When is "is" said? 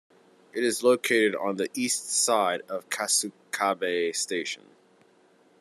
0.63-0.81